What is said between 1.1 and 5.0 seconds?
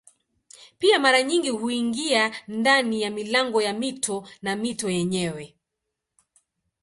nyingi huingia ndani ya milango ya mito na mito